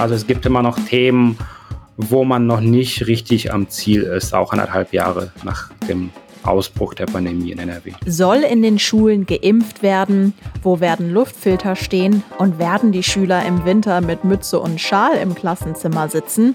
Also 0.00 0.14
es 0.14 0.26
gibt 0.26 0.46
immer 0.46 0.62
noch 0.62 0.78
Themen, 0.78 1.36
wo 1.98 2.24
man 2.24 2.46
noch 2.46 2.60
nicht 2.60 3.06
richtig 3.06 3.52
am 3.52 3.68
Ziel 3.68 4.02
ist, 4.04 4.32
auch 4.32 4.52
anderthalb 4.52 4.94
Jahre 4.94 5.30
nach 5.44 5.70
dem 5.90 6.08
Ausbruch 6.42 6.94
der 6.94 7.04
Pandemie 7.04 7.52
in 7.52 7.58
NRW. 7.58 7.92
Soll 8.06 8.38
in 8.38 8.62
den 8.62 8.78
Schulen 8.78 9.26
geimpft 9.26 9.82
werden? 9.82 10.32
Wo 10.62 10.80
werden 10.80 11.12
Luftfilter 11.12 11.76
stehen? 11.76 12.22
Und 12.38 12.58
werden 12.58 12.92
die 12.92 13.02
Schüler 13.02 13.44
im 13.44 13.66
Winter 13.66 14.00
mit 14.00 14.24
Mütze 14.24 14.58
und 14.58 14.80
Schal 14.80 15.18
im 15.18 15.34
Klassenzimmer 15.34 16.08
sitzen? 16.08 16.54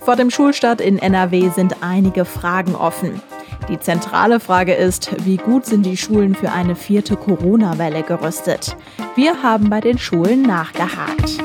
Vor 0.00 0.16
dem 0.16 0.30
Schulstart 0.30 0.80
in 0.80 0.98
NRW 0.98 1.50
sind 1.50 1.76
einige 1.82 2.24
Fragen 2.24 2.74
offen. 2.74 3.20
Die 3.68 3.78
zentrale 3.78 4.40
Frage 4.40 4.72
ist, 4.72 5.10
wie 5.26 5.36
gut 5.36 5.66
sind 5.66 5.84
die 5.84 5.98
Schulen 5.98 6.34
für 6.34 6.50
eine 6.50 6.74
vierte 6.74 7.16
Corona-Welle 7.16 8.04
gerüstet? 8.04 8.74
Wir 9.16 9.42
haben 9.42 9.68
bei 9.68 9.82
den 9.82 9.98
Schulen 9.98 10.40
nachgehakt. 10.40 11.42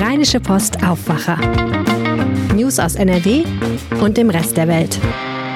Rheinische 0.00 0.38
Post 0.38 0.84
Aufwacher. 0.84 1.38
News 2.54 2.78
aus 2.78 2.94
NRW 2.94 3.42
und 4.00 4.16
dem 4.16 4.30
Rest 4.30 4.56
der 4.56 4.68
Welt. 4.68 4.96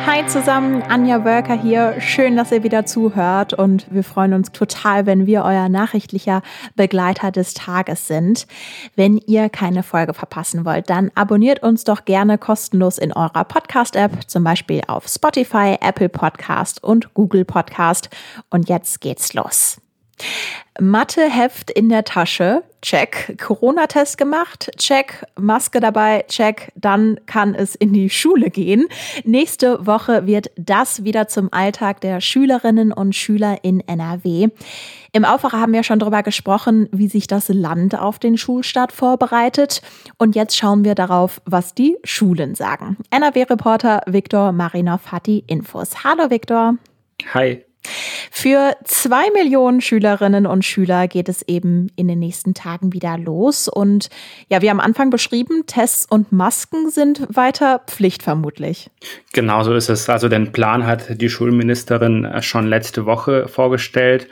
Hi 0.05 0.27
zusammen, 0.27 0.83
Anja 0.83 1.25
Wölker 1.25 1.55
hier. 1.55 2.01
Schön, 2.01 2.37
dass 2.37 2.51
ihr 2.51 2.65
wieder 2.65 2.85
zuhört 2.85 3.55
und 3.55 3.87
wir 3.95 4.03
freuen 4.03 4.35
uns 4.35 4.51
total, 4.51 5.07
wenn 5.07 5.27
wir 5.27 5.45
euer 5.45 5.69
nachrichtlicher 5.69 6.43
Begleiter 6.75 7.31
des 7.31 7.55
Tages 7.55 8.09
sind. 8.09 8.49
Wenn 8.97 9.19
ihr 9.19 9.49
keine 9.49 9.85
Folge 9.85 10.13
verpassen 10.13 10.65
wollt, 10.65 10.91
dann 10.91 11.13
abonniert 11.15 11.63
uns 11.63 11.85
doch 11.85 12.05
gerne 12.05 12.37
kostenlos 12.37 12.99
in 12.99 13.13
eurer 13.13 13.45
Podcast-App, 13.45 14.29
zum 14.29 14.43
Beispiel 14.43 14.83
auf 14.89 15.07
Spotify, 15.07 15.77
Apple 15.81 16.09
Podcast 16.09 16.83
und 16.83 17.15
Google 17.15 17.45
Podcast. 17.45 18.11
Und 18.51 18.69
jetzt 18.69 19.01
geht's 19.01 19.35
los. 19.35 19.82
Matheheft 20.81 21.71
in 21.71 21.91
der 21.91 22.05
Tasche, 22.05 22.63
check. 22.81 23.37
Corona-Test 23.39 24.17
gemacht, 24.17 24.71
check. 24.79 25.25
Maske 25.39 25.81
dabei, 25.81 26.25
check. 26.29 26.73
Dann 26.75 27.21
kann 27.27 27.55
es 27.55 27.75
in 27.75 27.93
die 27.93 28.09
Schule 28.09 28.49
gehen. 28.49 28.89
Nächste 29.25 29.87
Woche 29.87 30.27
wird 30.27 30.51
das 30.57 31.05
wieder 31.05 31.29
zum 31.29 31.53
Alltag 31.53 32.01
der 32.01 32.21
Schülerinnen 32.21 32.93
und 32.93 33.15
Schüler 33.15 33.59
in 33.63 33.81
NRW. 33.87 34.49
Im 35.13 35.27
Aufwacher 35.27 35.61
haben 35.61 35.75
wir 35.75 35.83
schon 35.83 35.99
darüber 35.99 36.23
gesprochen, 36.23 36.89
wie 36.91 37.09
sich 37.09 37.27
das 37.27 37.49
Land 37.49 37.99
auf 37.99 38.19
den 38.19 38.39
Schulstart 38.39 38.93
vorbereitet. 38.93 39.83
Und 40.17 40.35
jetzt 40.35 40.57
schauen 40.57 40.85
wir 40.85 40.95
darauf, 40.95 41.43
was 41.45 41.75
die 41.75 41.99
Schulen 42.03 42.55
sagen. 42.55 42.97
NRW-Reporter 43.11 44.01
Viktor 44.07 44.53
Marinov 44.53 45.13
hat 45.13 45.27
die 45.27 45.45
Infos. 45.47 46.03
Hallo 46.03 46.31
Viktor. 46.31 46.77
Hi. 47.35 47.63
Für 48.31 48.77
zwei 48.85 49.31
Millionen 49.31 49.81
Schülerinnen 49.81 50.47
und 50.47 50.65
Schüler 50.65 51.09
geht 51.09 51.29
es 51.29 51.43
eben 51.49 51.89
in 51.97 52.09
den 52.09 52.19
nächsten 52.19 52.55
Tagen 52.55 52.93
wieder 52.93 53.19
los. 53.19 53.69
Und 53.69 54.09
ja, 54.49 54.63
wie 54.63 54.71
am 54.71 54.81
Anfang 54.81 55.11
beschrieben, 55.11 55.65
Tests 55.67 56.07
und 56.09 56.33
Masken 56.33 56.91
sind 56.91 57.27
weiter 57.35 57.81
Pflicht 57.87 58.23
vermutlich. 58.23 58.91
Genau 59.33 59.63
so 59.65 59.75
ist 59.75 59.89
es. 59.89 60.09
Also 60.09 60.29
den 60.29 60.53
Plan 60.53 60.87
hat 60.87 61.21
die 61.21 61.29
Schulministerin 61.29 62.29
schon 62.41 62.67
letzte 62.67 63.07
Woche 63.07 63.49
vorgestellt. 63.49 64.29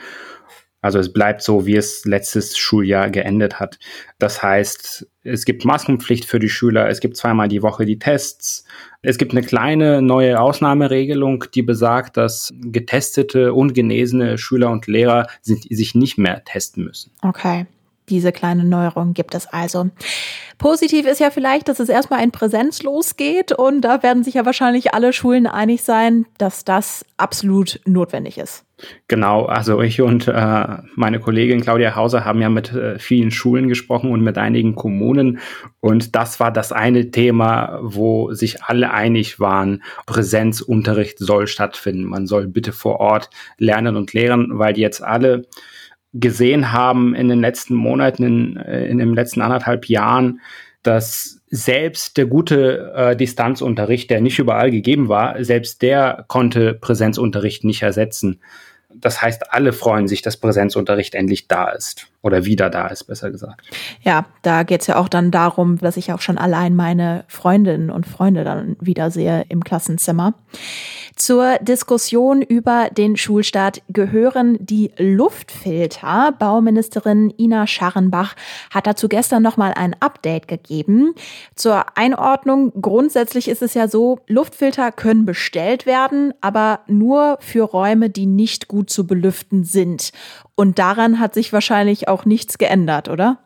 Also 0.83 0.99
es 0.99 1.13
bleibt 1.13 1.43
so, 1.43 1.67
wie 1.67 1.77
es 1.77 2.05
letztes 2.05 2.57
Schuljahr 2.57 3.11
geendet 3.11 3.61
hat. 3.61 3.79
Das 4.19 4.43
heißt, 4.43 5.07
es 5.23 5.45
gibt 5.45 5.65
Maskenpflicht 5.65 6.25
für 6.25 6.39
die 6.39 6.49
Schüler, 6.49 6.89
es 6.89 7.01
gibt 7.01 7.17
zweimal 7.17 7.49
die 7.49 7.63
Woche 7.63 7.85
die 7.85 7.99
Tests. 7.99 8.65
Es 9.03 9.19
gibt 9.19 9.33
eine 9.33 9.43
kleine 9.43 10.01
neue 10.03 10.41
Ausnahmeregelung, 10.41 11.45
die 11.55 11.63
besagt, 11.63 12.17
dass 12.17 12.51
getestete 12.55 13.53
und 13.53 13.75
genesene 13.75 14.39
Schüler 14.39 14.71
und 14.71 14.87
Lehrer 14.87 15.27
sich 15.43 15.95
nicht 15.95 16.19
mehr 16.19 16.45
testen 16.45 16.85
müssen. 16.85 17.13
Okay. 17.23 17.67
Diese 18.09 18.33
kleine 18.33 18.65
Neuerung 18.65 19.15
gibt 19.15 19.37
es 19.37 19.47
also. 19.47 19.91
Positiv 20.61 21.07
ist 21.07 21.21
ja 21.21 21.31
vielleicht, 21.31 21.69
dass 21.69 21.81
es 21.81 21.89
erstmal 21.89 22.23
in 22.23 22.33
Präsenz 22.33 22.83
losgeht 22.83 23.51
und 23.51 23.81
da 23.81 24.03
werden 24.03 24.23
sich 24.23 24.35
ja 24.35 24.45
wahrscheinlich 24.45 24.93
alle 24.93 25.15
Schulen 25.15 25.47
einig 25.47 25.83
sein, 25.83 26.27
dass 26.37 26.67
das 26.67 27.07
absolut 27.17 27.81
notwendig 27.87 28.37
ist. 28.37 28.67
Genau, 29.09 29.47
also 29.47 29.81
ich 29.81 30.03
und 30.03 30.29
äh, 30.29 30.67
meine 30.97 31.19
Kollegin 31.19 31.63
Claudia 31.63 31.97
Hauser 31.97 32.27
haben 32.27 32.43
ja 32.43 32.51
mit 32.51 32.75
äh, 32.75 32.99
vielen 32.99 33.31
Schulen 33.31 33.69
gesprochen 33.69 34.13
und 34.13 34.21
mit 34.21 34.37
einigen 34.37 34.75
Kommunen 34.75 35.39
und 35.81 36.15
das 36.15 36.41
war 36.41 36.53
das 36.53 36.73
eine 36.73 37.11
Thema, 37.11 37.79
wo 37.83 38.35
sich 38.35 38.63
alle 38.63 38.93
einig 38.93 39.41
waren, 39.41 39.83
Präsenzunterricht 40.05 41.19
soll 41.19 41.47
stattfinden. 41.47 42.05
Man 42.05 42.27
soll 42.27 42.47
bitte 42.47 42.73
vor 42.73 43.01
Ort 43.01 43.31
lernen 43.57 43.97
und 43.97 44.13
lehren, 44.13 44.59
weil 44.59 44.79
jetzt 44.79 45.03
alle 45.03 45.47
gesehen 46.13 46.73
haben 46.73 47.15
in 47.15 47.29
den 47.29 47.41
letzten 47.41 47.75
Monaten, 47.75 48.25
in, 48.25 48.57
äh, 48.57 48.87
in 48.87 48.99
den 48.99 49.15
letzten 49.15 49.43
anderthalb 49.43 49.87
Jahren, 49.87 50.41
dass 50.83 51.41
selbst 51.51 52.17
der 52.17 52.27
gute 52.27 52.93
äh, 52.95 53.17
Distanzunterricht, 53.17 54.11
der 54.11 54.21
nicht 54.21 54.39
überall 54.39 54.71
gegeben 54.71 55.09
war, 55.09 55.43
selbst 55.45 55.83
der 55.83 56.25
konnte 56.29 56.75
Präsenzunterricht 56.75 57.65
nicht 57.65 57.83
ersetzen. 57.83 58.41
Das 58.93 59.23
heißt, 59.23 59.53
alle 59.53 59.73
freuen 59.73 60.09
sich, 60.09 60.23
dass 60.23 60.37
Präsenzunterricht 60.37 61.15
endlich 61.15 61.49
da 61.49 61.71
ist 61.71 62.09
oder 62.23 62.45
wieder 62.45 62.69
da 62.69 62.89
ist, 62.89 63.05
besser 63.05 63.31
gesagt. 63.31 63.67
Ja, 64.03 64.27
da 64.43 64.63
geht 64.63 64.83
es 64.83 64.87
ja 64.87 64.97
auch 64.97 65.09
dann 65.09 65.31
darum, 65.31 65.79
dass 65.79 65.97
ich 65.97 66.13
auch 66.13 66.21
schon 66.21 66.39
allein 66.39 66.77
meine 66.77 67.25
Freundinnen 67.29 67.91
und 67.91 68.07
Freunde 68.07 68.45
dann 68.45 68.77
wiedersehe 68.81 69.47
im 69.49 69.65
Klassenzimmer. 69.65 70.35
Zur 71.17 71.59
Diskussion 71.59 72.41
über 72.41 72.89
den 72.91 73.17
Schulstart 73.17 73.83
gehören 73.89 74.57
die 74.59 74.91
Luftfilter. 74.97 76.33
Bauministerin 76.39 77.33
Ina 77.39 77.67
Scharrenbach 77.67 78.37
hat 78.71 78.87
dazu 78.87 79.07
gestern 79.07 79.43
nochmal 79.43 79.75
ein 79.75 79.95
Update 80.01 80.49
gegeben. 80.49 81.15
Zur 81.55 81.99
Einordnung, 81.99 82.73
grundsätzlich 82.81 83.49
ist 83.49 83.61
es 83.61 83.75
ja 83.75 83.87
so, 83.87 84.21
Luftfilter 84.29 84.93
können 84.93 85.27
bestellt 85.27 85.85
werden, 85.85 86.33
aber 86.41 86.81
nur 86.87 87.37
für 87.41 87.65
Räume, 87.65 88.09
die 88.09 88.27
nicht 88.27 88.69
gut 88.69 88.89
zu 88.89 89.07
belüften 89.07 89.65
sind. 89.65 90.13
Und 90.61 90.79
daran 90.79 91.19
hat 91.19 91.33
sich 91.33 91.55
wahrscheinlich 91.55 92.07
auch 92.07 92.27
nichts 92.27 92.59
geändert, 92.59 93.09
oder? 93.09 93.39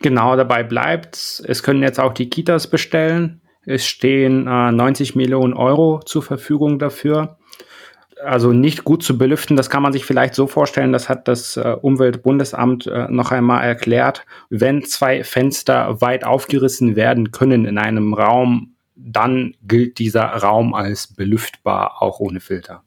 Genau, 0.00 0.36
dabei 0.36 0.62
bleibt 0.62 1.16
es. 1.16 1.62
können 1.62 1.82
jetzt 1.82 1.98
auch 1.98 2.12
die 2.12 2.28
Kitas 2.28 2.66
bestellen. 2.66 3.40
Es 3.64 3.86
stehen 3.86 4.46
äh, 4.46 4.70
90 4.70 5.16
Millionen 5.16 5.54
Euro 5.54 6.00
zur 6.04 6.22
Verfügung 6.22 6.78
dafür. 6.78 7.38
Also 8.22 8.52
nicht 8.52 8.84
gut 8.84 9.02
zu 9.02 9.16
belüften, 9.16 9.56
das 9.56 9.70
kann 9.70 9.82
man 9.82 9.94
sich 9.94 10.04
vielleicht 10.04 10.34
so 10.34 10.46
vorstellen, 10.46 10.92
das 10.92 11.08
hat 11.08 11.26
das 11.26 11.56
äh, 11.56 11.74
Umweltbundesamt 11.80 12.86
äh, 12.86 13.06
noch 13.08 13.32
einmal 13.32 13.64
erklärt. 13.64 14.26
Wenn 14.50 14.84
zwei 14.84 15.24
Fenster 15.24 16.02
weit 16.02 16.24
aufgerissen 16.24 16.96
werden 16.96 17.30
können 17.30 17.64
in 17.64 17.78
einem 17.78 18.12
Raum, 18.12 18.74
dann 18.94 19.54
gilt 19.62 19.98
dieser 19.98 20.26
Raum 20.26 20.74
als 20.74 21.14
belüftbar, 21.14 22.02
auch 22.02 22.20
ohne 22.20 22.40
Filter. 22.40 22.82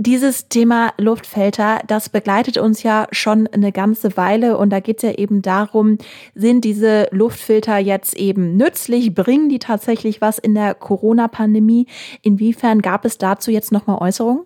Dieses 0.00 0.48
Thema 0.48 0.92
Luftfilter, 0.96 1.80
das 1.88 2.08
begleitet 2.08 2.56
uns 2.56 2.84
ja 2.84 3.08
schon 3.10 3.48
eine 3.48 3.72
ganze 3.72 4.16
Weile 4.16 4.56
und 4.56 4.70
da 4.70 4.78
geht 4.78 4.98
es 4.98 5.02
ja 5.02 5.12
eben 5.18 5.42
darum, 5.42 5.98
sind 6.36 6.64
diese 6.64 7.08
Luftfilter 7.10 7.78
jetzt 7.78 8.16
eben 8.16 8.56
nützlich, 8.56 9.12
bringen 9.12 9.48
die 9.48 9.58
tatsächlich 9.58 10.20
was 10.20 10.38
in 10.38 10.54
der 10.54 10.74
Corona-Pandemie? 10.74 11.86
Inwiefern 12.22 12.80
gab 12.80 13.04
es 13.04 13.18
dazu 13.18 13.50
jetzt 13.50 13.72
nochmal 13.72 13.98
Äußerungen? 13.98 14.44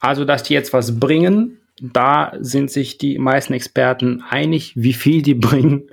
Also, 0.00 0.24
dass 0.24 0.44
die 0.44 0.54
jetzt 0.54 0.72
was 0.72 0.98
bringen, 0.98 1.58
da 1.80 2.32
sind 2.40 2.70
sich 2.70 2.96
die 2.96 3.18
meisten 3.18 3.52
Experten 3.52 4.22
einig. 4.28 4.72
Wie 4.76 4.94
viel 4.94 5.20
die 5.20 5.34
bringen, 5.34 5.90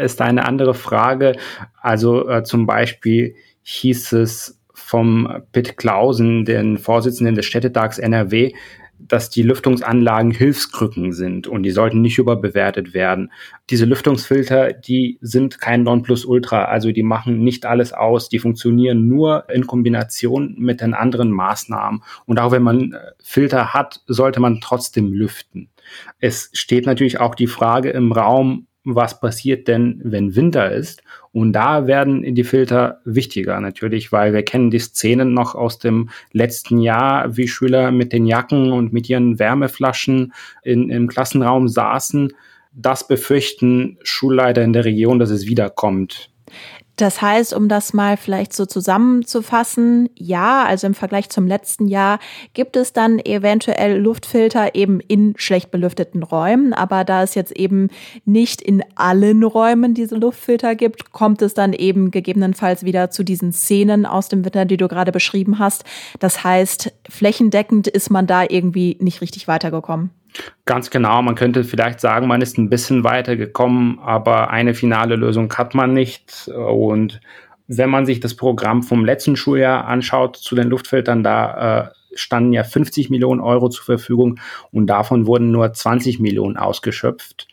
ist 0.00 0.22
eine 0.22 0.46
andere 0.46 0.72
Frage. 0.72 1.36
Also 1.82 2.26
äh, 2.28 2.44
zum 2.44 2.66
Beispiel 2.66 3.34
hieß 3.62 4.12
es 4.14 4.57
vom 4.88 5.42
Pitt 5.52 5.76
Klausen, 5.76 6.46
den 6.46 6.78
Vorsitzenden 6.78 7.34
des 7.34 7.44
Städtetags 7.44 7.98
NRW, 7.98 8.54
dass 8.98 9.28
die 9.28 9.42
Lüftungsanlagen 9.42 10.30
Hilfskrücken 10.30 11.12
sind 11.12 11.46
und 11.46 11.62
die 11.62 11.72
sollten 11.72 12.00
nicht 12.00 12.16
überbewertet 12.16 12.94
werden. 12.94 13.30
Diese 13.68 13.84
Lüftungsfilter, 13.84 14.72
die 14.72 15.18
sind 15.20 15.60
kein 15.60 15.82
Nonplusultra, 15.82 16.64
also 16.64 16.90
die 16.90 17.02
machen 17.02 17.44
nicht 17.44 17.66
alles 17.66 17.92
aus, 17.92 18.30
die 18.30 18.38
funktionieren 18.38 19.06
nur 19.06 19.44
in 19.50 19.66
Kombination 19.66 20.54
mit 20.58 20.80
den 20.80 20.94
anderen 20.94 21.32
Maßnahmen. 21.32 22.02
Und 22.24 22.40
auch 22.40 22.50
wenn 22.50 22.62
man 22.62 22.94
äh, 22.94 22.98
Filter 23.22 23.74
hat, 23.74 24.00
sollte 24.06 24.40
man 24.40 24.60
trotzdem 24.62 25.12
lüften. 25.12 25.68
Es 26.18 26.48
steht 26.54 26.86
natürlich 26.86 27.20
auch 27.20 27.34
die 27.34 27.46
Frage 27.46 27.90
im 27.90 28.10
Raum, 28.12 28.67
was 28.94 29.20
passiert 29.20 29.68
denn, 29.68 30.00
wenn 30.02 30.34
Winter 30.34 30.70
ist. 30.72 31.02
Und 31.32 31.52
da 31.52 31.86
werden 31.86 32.34
die 32.34 32.44
Filter 32.44 33.00
wichtiger 33.04 33.60
natürlich, 33.60 34.12
weil 34.12 34.32
wir 34.32 34.42
kennen 34.42 34.70
die 34.70 34.78
Szenen 34.78 35.34
noch 35.34 35.54
aus 35.54 35.78
dem 35.78 36.08
letzten 36.32 36.80
Jahr, 36.80 37.36
wie 37.36 37.48
Schüler 37.48 37.90
mit 37.90 38.12
den 38.12 38.26
Jacken 38.26 38.72
und 38.72 38.92
mit 38.92 39.08
ihren 39.08 39.38
Wärmeflaschen 39.38 40.32
in, 40.62 40.90
im 40.90 41.06
Klassenraum 41.06 41.68
saßen. 41.68 42.32
Das 42.72 43.06
befürchten 43.06 43.98
Schulleiter 44.02 44.62
in 44.62 44.72
der 44.72 44.84
Region, 44.84 45.18
dass 45.18 45.30
es 45.30 45.46
wiederkommt. 45.46 46.30
Das 46.98 47.22
heißt, 47.22 47.54
um 47.54 47.68
das 47.68 47.94
mal 47.94 48.16
vielleicht 48.16 48.52
so 48.52 48.66
zusammenzufassen, 48.66 50.10
ja, 50.16 50.64
also 50.64 50.88
im 50.88 50.94
Vergleich 50.94 51.28
zum 51.28 51.46
letzten 51.46 51.86
Jahr 51.86 52.18
gibt 52.54 52.74
es 52.74 52.92
dann 52.92 53.20
eventuell 53.20 54.00
Luftfilter 54.00 54.74
eben 54.74 54.98
in 54.98 55.34
schlecht 55.36 55.70
belüfteten 55.70 56.24
Räumen, 56.24 56.72
aber 56.72 57.04
da 57.04 57.22
es 57.22 57.36
jetzt 57.36 57.52
eben 57.52 57.88
nicht 58.24 58.60
in 58.60 58.82
allen 58.96 59.44
Räumen 59.44 59.94
diese 59.94 60.16
Luftfilter 60.16 60.74
gibt, 60.74 61.12
kommt 61.12 61.40
es 61.40 61.54
dann 61.54 61.72
eben 61.72 62.10
gegebenenfalls 62.10 62.82
wieder 62.82 63.12
zu 63.12 63.22
diesen 63.22 63.52
Szenen 63.52 64.04
aus 64.04 64.28
dem 64.28 64.44
Winter, 64.44 64.64
die 64.64 64.76
du 64.76 64.88
gerade 64.88 65.12
beschrieben 65.12 65.60
hast. 65.60 65.84
Das 66.18 66.42
heißt, 66.42 66.92
flächendeckend 67.08 67.86
ist 67.86 68.10
man 68.10 68.26
da 68.26 68.42
irgendwie 68.42 68.96
nicht 68.98 69.20
richtig 69.20 69.46
weitergekommen. 69.46 70.10
Ganz 70.64 70.90
genau, 70.90 71.22
man 71.22 71.34
könnte 71.34 71.64
vielleicht 71.64 72.00
sagen, 72.00 72.26
man 72.26 72.42
ist 72.42 72.58
ein 72.58 72.70
bisschen 72.70 73.04
weitergekommen, 73.04 73.98
aber 74.00 74.50
eine 74.50 74.74
finale 74.74 75.16
Lösung 75.16 75.52
hat 75.54 75.74
man 75.74 75.94
nicht. 75.94 76.48
Und 76.48 77.20
wenn 77.66 77.90
man 77.90 78.06
sich 78.06 78.20
das 78.20 78.34
Programm 78.34 78.82
vom 78.82 79.04
letzten 79.04 79.36
Schuljahr 79.36 79.86
anschaut 79.86 80.36
zu 80.36 80.54
den 80.54 80.68
Luftfiltern, 80.68 81.22
da 81.22 81.86
äh, 81.86 81.90
standen 82.14 82.52
ja 82.52 82.64
50 82.64 83.10
Millionen 83.10 83.40
Euro 83.40 83.68
zur 83.68 83.84
Verfügung 83.84 84.40
und 84.72 84.86
davon 84.86 85.26
wurden 85.26 85.50
nur 85.50 85.72
20 85.72 86.18
Millionen 86.18 86.56
ausgeschöpft. 86.56 87.46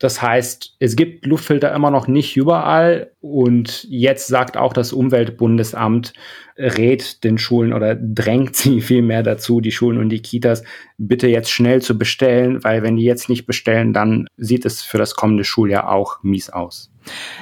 Das 0.00 0.22
heißt, 0.22 0.76
es 0.78 0.96
gibt 0.96 1.26
Luftfilter 1.26 1.74
immer 1.74 1.90
noch 1.90 2.08
nicht 2.08 2.36
überall 2.36 3.12
und 3.20 3.84
jetzt 3.84 4.28
sagt 4.28 4.56
auch 4.56 4.72
das 4.72 4.94
Umweltbundesamt, 4.94 6.14
rät 6.60 7.24
den 7.24 7.38
Schulen 7.38 7.72
oder 7.72 7.94
drängt 7.94 8.56
sie 8.56 8.80
vielmehr 8.80 9.22
dazu, 9.22 9.60
die 9.60 9.72
Schulen 9.72 9.98
und 9.98 10.10
die 10.10 10.22
Kitas 10.22 10.62
bitte 10.98 11.28
jetzt 11.28 11.50
schnell 11.50 11.80
zu 11.80 11.96
bestellen, 11.98 12.62
weil 12.62 12.82
wenn 12.82 12.96
die 12.96 13.04
jetzt 13.04 13.28
nicht 13.28 13.46
bestellen, 13.46 13.92
dann 13.92 14.26
sieht 14.36 14.66
es 14.66 14.82
für 14.82 14.98
das 14.98 15.14
kommende 15.14 15.44
Schuljahr 15.44 15.90
auch 15.90 16.22
mies 16.22 16.50
aus. 16.50 16.90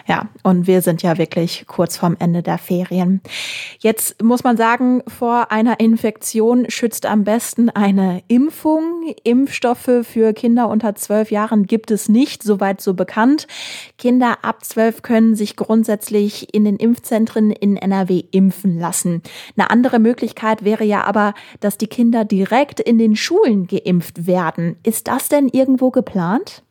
Ja, 0.06 0.28
und 0.42 0.66
wir 0.66 0.82
sind 0.82 1.02
ja 1.02 1.18
wirklich 1.18 1.64
kurz 1.66 1.96
vorm 1.96 2.16
Ende 2.18 2.42
der 2.42 2.58
Ferien. 2.58 3.20
Jetzt 3.80 4.22
muss 4.22 4.44
man 4.44 4.56
sagen, 4.56 5.02
vor 5.06 5.50
einer 5.50 5.80
Infektion 5.80 6.70
schützt 6.70 7.06
am 7.06 7.24
besten 7.24 7.68
eine 7.68 8.22
Impfung. 8.28 9.14
Impfstoffe 9.24 9.90
für 10.02 10.32
Kinder 10.32 10.68
unter 10.68 10.94
zwölf 10.94 11.30
Jahren 11.30 11.66
gibt 11.66 11.90
es 11.90 12.08
nicht, 12.08 12.42
soweit 12.42 12.80
so 12.80 12.94
bekannt. 12.94 13.46
Kinder 13.98 14.38
ab 14.42 14.64
zwölf 14.64 15.02
können 15.02 15.34
sich 15.34 15.56
grundsätzlich 15.56 16.54
in 16.54 16.64
den 16.64 16.76
Impfzentren 16.76 17.50
in 17.50 17.76
NRW 17.76 18.24
impfen 18.30 18.78
lassen. 18.78 19.07
Eine 19.56 19.70
andere 19.70 19.98
Möglichkeit 19.98 20.64
wäre 20.64 20.84
ja 20.84 21.04
aber, 21.04 21.34
dass 21.60 21.78
die 21.78 21.86
Kinder 21.86 22.24
direkt 22.24 22.80
in 22.80 22.98
den 22.98 23.16
Schulen 23.16 23.66
geimpft 23.66 24.26
werden. 24.26 24.76
Ist 24.82 25.08
das 25.08 25.28
denn 25.28 25.48
irgendwo 25.48 25.90
geplant? 25.90 26.62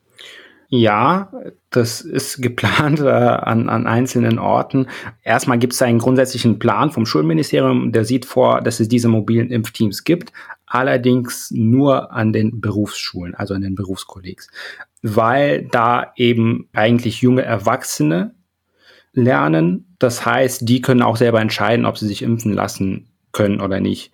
Ja, 0.70 1.32
das 1.70 2.02
ist 2.02 2.42
geplant 2.42 3.00
äh, 3.00 3.08
an, 3.08 3.70
an 3.70 3.86
einzelnen 3.86 4.38
Orten. 4.38 4.86
Erstmal 5.22 5.58
gibt 5.58 5.72
es 5.72 5.80
einen 5.80 5.98
grundsätzlichen 5.98 6.58
Plan 6.58 6.90
vom 6.90 7.06
Schulministerium, 7.06 7.90
der 7.90 8.04
sieht 8.04 8.26
vor, 8.26 8.60
dass 8.60 8.78
es 8.78 8.88
diese 8.88 9.08
mobilen 9.08 9.50
Impfteams 9.50 10.04
gibt, 10.04 10.32
allerdings 10.66 11.50
nur 11.50 12.12
an 12.12 12.34
den 12.34 12.60
Berufsschulen, 12.60 13.34
also 13.34 13.54
an 13.54 13.62
den 13.62 13.76
Berufskollegs, 13.76 14.50
weil 15.00 15.62
da 15.70 16.12
eben 16.16 16.68
eigentlich 16.74 17.22
junge 17.22 17.42
Erwachsene 17.42 18.34
lernen. 19.12 19.94
Das 19.98 20.24
heißt, 20.24 20.68
die 20.68 20.80
können 20.80 21.02
auch 21.02 21.16
selber 21.16 21.40
entscheiden, 21.40 21.86
ob 21.86 21.98
sie 21.98 22.06
sich 22.06 22.22
impfen 22.22 22.52
lassen 22.52 23.08
können 23.32 23.60
oder 23.60 23.80
nicht. 23.80 24.12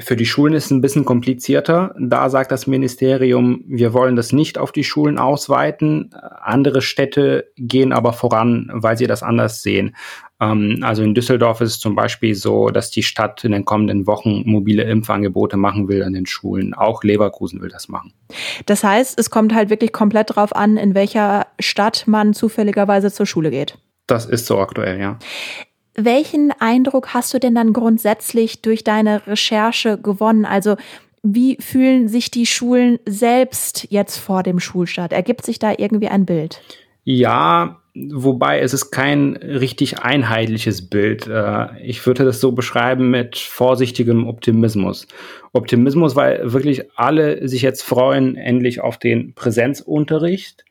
Für 0.00 0.14
die 0.14 0.26
Schulen 0.26 0.54
ist 0.54 0.66
es 0.66 0.70
ein 0.70 0.80
bisschen 0.80 1.04
komplizierter. 1.04 1.92
Da 1.98 2.30
sagt 2.30 2.52
das 2.52 2.68
Ministerium, 2.68 3.64
wir 3.66 3.92
wollen 3.92 4.14
das 4.14 4.32
nicht 4.32 4.56
auf 4.56 4.70
die 4.70 4.84
Schulen 4.84 5.18
ausweiten. 5.18 6.10
Andere 6.40 6.82
Städte 6.82 7.50
gehen 7.56 7.92
aber 7.92 8.12
voran, 8.12 8.70
weil 8.72 8.96
sie 8.96 9.08
das 9.08 9.24
anders 9.24 9.60
sehen. 9.60 9.96
Ähm, 10.40 10.78
also 10.82 11.02
in 11.02 11.14
Düsseldorf 11.14 11.60
ist 11.62 11.70
es 11.70 11.80
zum 11.80 11.96
Beispiel 11.96 12.36
so, 12.36 12.68
dass 12.68 12.92
die 12.92 13.02
Stadt 13.02 13.42
in 13.44 13.50
den 13.50 13.64
kommenden 13.64 14.06
Wochen 14.06 14.44
mobile 14.46 14.84
Impfangebote 14.84 15.56
machen 15.56 15.88
will 15.88 16.04
an 16.04 16.12
den 16.12 16.26
Schulen. 16.26 16.74
Auch 16.74 17.02
Leverkusen 17.02 17.60
will 17.60 17.68
das 17.68 17.88
machen. 17.88 18.12
Das 18.66 18.84
heißt, 18.84 19.18
es 19.18 19.30
kommt 19.30 19.52
halt 19.52 19.68
wirklich 19.68 19.92
komplett 19.92 20.36
drauf 20.36 20.54
an, 20.54 20.76
in 20.76 20.94
welcher 20.94 21.48
Stadt 21.58 22.04
man 22.06 22.34
zufälligerweise 22.34 23.10
zur 23.10 23.26
Schule 23.26 23.50
geht. 23.50 23.78
Das 24.08 24.26
ist 24.26 24.46
so 24.46 24.58
aktuell, 24.58 24.98
ja. 24.98 25.18
Welchen 25.94 26.52
Eindruck 26.58 27.14
hast 27.14 27.32
du 27.34 27.38
denn 27.38 27.54
dann 27.54 27.72
grundsätzlich 27.72 28.62
durch 28.62 28.82
deine 28.82 29.26
Recherche 29.26 29.98
gewonnen? 29.98 30.44
Also 30.44 30.76
wie 31.22 31.58
fühlen 31.60 32.08
sich 32.08 32.30
die 32.30 32.46
Schulen 32.46 32.98
selbst 33.06 33.86
jetzt 33.90 34.18
vor 34.18 34.42
dem 34.42 34.60
Schulstart? 34.60 35.12
Ergibt 35.12 35.44
sich 35.44 35.58
da 35.58 35.72
irgendwie 35.76 36.08
ein 36.08 36.24
Bild? 36.24 36.60
Ja, 37.04 37.80
wobei 37.94 38.60
es 38.60 38.74
ist 38.74 38.90
kein 38.90 39.36
richtig 39.36 39.98
einheitliches 40.00 40.88
Bild. 40.88 41.26
Äh, 41.26 41.66
ich 41.82 42.06
würde 42.06 42.24
das 42.24 42.40
so 42.40 42.52
beschreiben 42.52 43.10
mit 43.10 43.36
vorsichtigem 43.36 44.26
Optimismus. 44.26 45.08
Optimismus, 45.52 46.14
weil 46.16 46.52
wirklich 46.52 46.82
alle 46.96 47.48
sich 47.48 47.62
jetzt 47.62 47.82
freuen, 47.82 48.36
endlich 48.36 48.80
auf 48.80 48.98
den 48.98 49.34
Präsenzunterricht. 49.34 50.64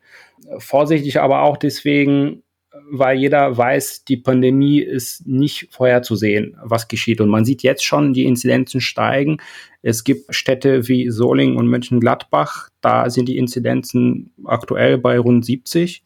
Vorsichtig 0.58 1.20
aber 1.20 1.42
auch 1.42 1.56
deswegen, 1.56 2.42
weil 2.90 3.18
jeder 3.18 3.56
weiß, 3.56 4.04
die 4.04 4.16
Pandemie 4.16 4.80
ist 4.80 5.26
nicht 5.26 5.68
vorherzusehen, 5.70 6.56
was 6.62 6.88
geschieht. 6.88 7.20
Und 7.20 7.28
man 7.28 7.44
sieht 7.44 7.62
jetzt 7.62 7.84
schon, 7.84 8.12
die 8.12 8.24
Inzidenzen 8.24 8.80
steigen. 8.80 9.38
Es 9.82 10.04
gibt 10.04 10.34
Städte 10.34 10.88
wie 10.88 11.10
Solingen 11.10 11.56
und 11.56 11.68
Mönchengladbach, 11.68 12.68
da 12.80 13.10
sind 13.10 13.28
die 13.28 13.38
Inzidenzen 13.38 14.32
aktuell 14.44 14.98
bei 14.98 15.18
rund 15.18 15.44
70. 15.44 16.02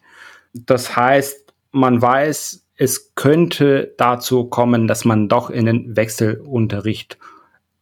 Das 0.52 0.96
heißt, 0.96 1.52
man 1.70 2.00
weiß, 2.02 2.66
es 2.76 3.14
könnte 3.14 3.94
dazu 3.96 4.44
kommen, 4.44 4.88
dass 4.88 5.04
man 5.04 5.28
doch 5.28 5.50
in 5.50 5.66
den 5.66 5.96
Wechselunterricht 5.96 7.18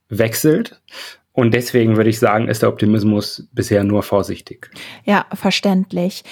wechselt. 0.09 0.81
Und 1.33 1.55
deswegen 1.55 1.97
würde 1.97 2.11
ich 2.11 2.19
sagen, 2.19 2.49
ist 2.49 2.63
der 2.63 2.69
Optimismus 2.69 3.49
bisher 3.53 3.85
nur 3.85 4.03
vorsichtig. 4.03 4.69
Ja, 5.05 5.27
verständlich. 5.33 6.25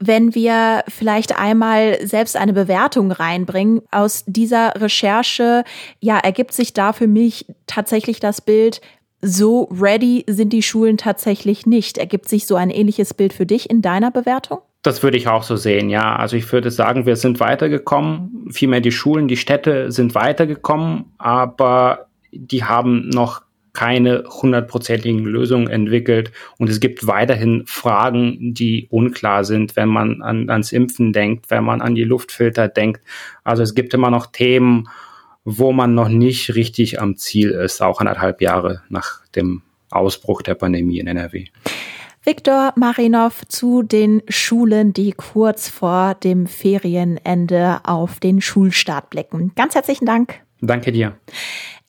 Wenn 0.00 0.34
wir 0.34 0.82
vielleicht 0.88 1.38
einmal 1.38 2.04
selbst 2.04 2.36
eine 2.36 2.52
Bewertung 2.52 3.12
reinbringen, 3.12 3.82
aus 3.92 4.24
dieser 4.26 4.74
Recherche, 4.80 5.64
ja, 6.00 6.18
ergibt 6.18 6.52
sich 6.52 6.72
da 6.72 6.92
für 6.92 7.06
mich 7.06 7.46
tatsächlich 7.66 8.18
das 8.18 8.40
Bild, 8.40 8.80
so 9.22 9.68
ready 9.70 10.24
sind 10.26 10.52
die 10.52 10.62
Schulen 10.62 10.96
tatsächlich 10.96 11.66
nicht. 11.66 11.98
Ergibt 11.98 12.28
sich 12.28 12.46
so 12.46 12.56
ein 12.56 12.70
ähnliches 12.70 13.14
Bild 13.14 13.32
für 13.32 13.46
dich 13.46 13.70
in 13.70 13.82
deiner 13.82 14.10
Bewertung? 14.10 14.58
Das 14.82 15.02
würde 15.02 15.18
ich 15.18 15.28
auch 15.28 15.42
so 15.42 15.56
sehen, 15.56 15.90
ja. 15.90 16.16
Also 16.16 16.36
ich 16.36 16.50
würde 16.52 16.70
sagen, 16.70 17.04
wir 17.04 17.16
sind 17.16 17.38
weitergekommen. 17.38 18.48
Vielmehr 18.50 18.80
die 18.80 18.92
Schulen, 18.92 19.28
die 19.28 19.36
Städte 19.36 19.92
sind 19.92 20.14
weitergekommen, 20.14 21.04
aber 21.18 22.06
die 22.32 22.64
haben 22.64 23.10
noch 23.10 23.42
keine 23.80 24.24
hundertprozentigen 24.28 25.24
Lösungen 25.24 25.66
entwickelt 25.70 26.32
und 26.58 26.68
es 26.68 26.80
gibt 26.80 27.06
weiterhin 27.06 27.62
Fragen, 27.64 28.52
die 28.52 28.88
unklar 28.90 29.42
sind, 29.44 29.74
wenn 29.74 29.88
man 29.88 30.20
an, 30.20 30.50
ans 30.50 30.70
Impfen 30.70 31.14
denkt, 31.14 31.50
wenn 31.50 31.64
man 31.64 31.80
an 31.80 31.94
die 31.94 32.04
Luftfilter 32.04 32.68
denkt. 32.68 33.00
Also 33.42 33.62
es 33.62 33.74
gibt 33.74 33.94
immer 33.94 34.10
noch 34.10 34.26
Themen, 34.26 34.90
wo 35.46 35.72
man 35.72 35.94
noch 35.94 36.10
nicht 36.10 36.54
richtig 36.54 37.00
am 37.00 37.16
Ziel 37.16 37.52
ist, 37.52 37.80
auch 37.80 38.00
anderthalb 38.00 38.42
Jahre 38.42 38.82
nach 38.90 39.24
dem 39.34 39.62
Ausbruch 39.90 40.42
der 40.42 40.56
Pandemie 40.56 40.98
in 40.98 41.06
NRW. 41.06 41.46
Viktor 42.22 42.74
Marinov 42.76 43.48
zu 43.48 43.82
den 43.82 44.20
Schulen, 44.28 44.92
die 44.92 45.12
kurz 45.12 45.70
vor 45.70 46.16
dem 46.16 46.46
Ferienende 46.46 47.80
auf 47.84 48.20
den 48.20 48.42
Schulstart 48.42 49.08
blicken. 49.08 49.52
Ganz 49.56 49.74
herzlichen 49.74 50.04
Dank. 50.04 50.42
Danke 50.60 50.92
dir. 50.92 51.16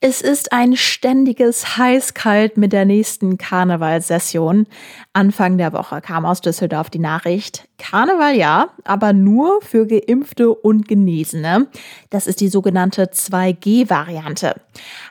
Es 0.04 0.20
ist 0.20 0.52
ein 0.52 0.74
ständiges 0.74 1.76
Heiß-Kalt 1.76 2.56
mit 2.56 2.72
der 2.72 2.84
nächsten 2.84 3.38
Karnevalssession. 3.38 4.66
Anfang 5.12 5.58
der 5.58 5.72
Woche 5.72 6.00
kam 6.00 6.26
aus 6.26 6.40
Düsseldorf 6.40 6.90
die 6.90 6.98
Nachricht, 6.98 7.68
Karneval 7.78 8.34
ja, 8.34 8.70
aber 8.82 9.12
nur 9.12 9.60
für 9.62 9.86
Geimpfte 9.86 10.52
und 10.52 10.88
Genesene. 10.88 11.68
Das 12.10 12.26
ist 12.26 12.40
die 12.40 12.48
sogenannte 12.48 13.10
2G-Variante. 13.12 14.56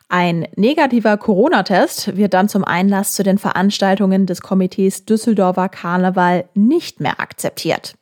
Ein 0.09 0.45
negativer 0.57 1.15
Corona-Test 1.15 2.17
wird 2.17 2.33
dann 2.33 2.49
zum 2.49 2.65
Einlass 2.65 3.13
zu 3.13 3.23
den 3.23 3.37
Veranstaltungen 3.37 4.25
des 4.25 4.41
Komitees 4.41 5.05
Düsseldorfer 5.05 5.69
Karneval 5.69 6.49
nicht 6.53 6.99
mehr 6.99 7.21
akzeptiert. 7.21 7.95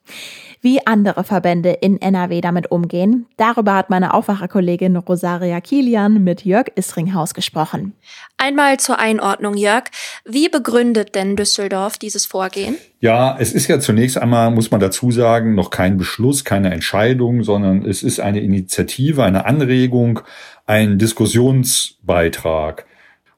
Wie 0.62 0.86
andere 0.86 1.24
Verbände 1.24 1.70
in 1.70 2.02
NRW 2.02 2.42
damit 2.42 2.70
umgehen, 2.70 3.28
darüber 3.38 3.76
hat 3.76 3.90
meine 3.90 4.14
Aufwacherkollegin 4.14 4.98
Rosaria 4.98 5.62
Kilian 5.62 6.22
mit 6.22 6.44
Jörg 6.44 6.68
Isringhaus 6.76 7.34
gesprochen. 7.34 7.94
Einmal 8.38 8.78
zur 8.78 9.00
Einordnung, 9.00 9.56
Jörg. 9.56 9.86
Wie 10.26 10.50
begründet 10.50 11.16
denn 11.16 11.38
Düsseldorf 11.38 11.98
dieses 11.98 12.26
Vorgehen? 12.26 12.76
Ja, 13.00 13.38
es 13.40 13.54
ist 13.54 13.70
ja 13.70 13.80
zunächst 13.80 14.18
einmal, 14.18 14.52
muss 14.52 14.70
man 14.70 14.82
dazu 14.82 15.12
sagen, 15.12 15.56
noch 15.56 15.70
kein 15.70 15.98
Beschluss, 15.98 16.44
keine 16.44 16.74
Entscheidung, 16.74 17.44
sondern 17.44 17.86
es 17.86 18.04
ist 18.04 18.20
eine 18.20 18.42
Initiative, 18.42 19.24
eine 19.24 19.46
Anregung, 19.46 20.20
ein 20.66 20.98
Diskussionsbeitrag. 20.98 22.86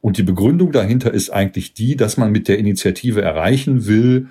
Und 0.01 0.17
die 0.17 0.23
Begründung 0.23 0.71
dahinter 0.71 1.13
ist 1.13 1.29
eigentlich 1.29 1.75
die, 1.75 1.95
dass 1.95 2.17
man 2.17 2.31
mit 2.31 2.47
der 2.47 2.57
Initiative 2.57 3.21
erreichen 3.21 3.85
will, 3.85 4.29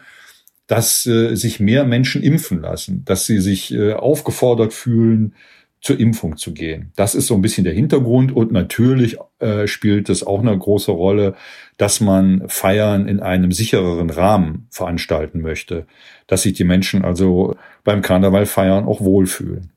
dass 0.71 1.05
äh, 1.05 1.35
sich 1.35 1.59
mehr 1.59 1.83
Menschen 1.83 2.23
impfen 2.23 2.63
lassen, 2.63 3.05
dass 3.05 3.27
sie 3.27 3.41
sich 3.41 3.75
äh, 3.75 3.93
aufgefordert 3.93 4.73
fühlen, 4.73 5.35
zur 5.81 5.99
Impfung 5.99 6.37
zu 6.37 6.55
gehen. 6.55 6.93
Das 6.95 7.17
ist 7.17 7.27
so 7.27 7.35
ein 7.35 7.43
bisschen 7.43 7.65
der 7.65 7.73
Hintergrund 7.73 8.31
und 8.31 8.53
natürlich 8.53 9.17
äh, 9.41 9.67
spielt 9.67 10.09
es 10.09 10.23
auch 10.23 10.39
eine 10.39 10.57
große 10.57 10.93
Rolle, 10.93 11.35
dass 11.77 12.01
man 12.01 12.49
Feiern 12.49 13.09
in 13.09 13.19
einem 13.19 13.51
sichereren 13.51 14.11
Rahmen 14.11 14.69
veranstalten 14.71 15.41
möchte, 15.41 15.89
dass 16.29 16.43
sich 16.43 16.53
die 16.53 16.63
Menschen 16.63 17.05
also 17.05 17.57
beim 17.83 18.01
Karneval 18.01 18.47
feiern 18.47 18.85
auch 18.85 19.01
wohlfühlen. 19.01 19.73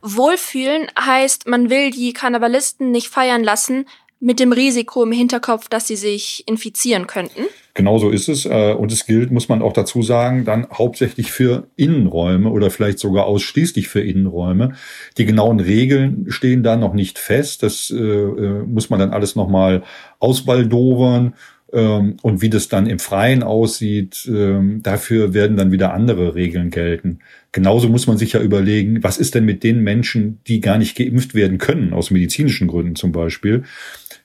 Wohlfühlen 0.00 0.86
heißt, 0.98 1.46
man 1.46 1.68
will 1.68 1.90
die 1.90 2.14
Karnevalisten 2.14 2.90
nicht 2.90 3.08
feiern 3.08 3.44
lassen 3.44 3.84
mit 4.18 4.40
dem 4.40 4.52
Risiko 4.52 5.02
im 5.02 5.12
Hinterkopf, 5.12 5.68
dass 5.68 5.88
sie 5.88 5.96
sich 5.96 6.44
infizieren 6.46 7.06
könnten. 7.06 7.42
Genau 7.74 7.98
so 7.98 8.10
ist 8.10 8.28
es. 8.28 8.44
Äh, 8.44 8.74
und 8.74 8.92
es 8.92 9.06
gilt, 9.06 9.30
muss 9.30 9.48
man 9.48 9.62
auch 9.62 9.72
dazu 9.72 10.02
sagen, 10.02 10.44
dann 10.44 10.66
hauptsächlich 10.72 11.32
für 11.32 11.68
Innenräume 11.76 12.50
oder 12.50 12.70
vielleicht 12.70 12.98
sogar 12.98 13.24
ausschließlich 13.24 13.88
für 13.88 14.00
Innenräume. 14.00 14.74
Die 15.16 15.24
genauen 15.24 15.60
Regeln 15.60 16.26
stehen 16.28 16.62
da 16.62 16.76
noch 16.76 16.92
nicht 16.92 17.18
fest. 17.18 17.62
Das 17.62 17.90
äh, 17.90 17.96
äh 17.96 18.62
muss 18.66 18.90
man 18.90 19.00
dann 19.00 19.10
alles 19.10 19.36
nochmal 19.36 19.82
ausbaldowern. 20.18 21.34
Ähm, 21.72 22.18
und 22.20 22.42
wie 22.42 22.50
das 22.50 22.68
dann 22.68 22.86
im 22.86 22.98
Freien 22.98 23.42
aussieht, 23.42 24.28
ähm, 24.28 24.82
dafür 24.82 25.32
werden 25.32 25.56
dann 25.56 25.72
wieder 25.72 25.94
andere 25.94 26.34
Regeln 26.34 26.70
gelten. 26.70 27.20
Genauso 27.50 27.88
muss 27.88 28.06
man 28.06 28.18
sich 28.18 28.34
ja 28.34 28.42
überlegen, 28.42 29.02
was 29.02 29.16
ist 29.16 29.34
denn 29.34 29.46
mit 29.46 29.62
den 29.64 29.80
Menschen, 29.80 30.40
die 30.46 30.60
gar 30.60 30.76
nicht 30.76 30.96
geimpft 30.96 31.34
werden 31.34 31.56
können, 31.56 31.94
aus 31.94 32.10
medizinischen 32.10 32.68
Gründen 32.68 32.94
zum 32.94 33.12
Beispiel. 33.12 33.64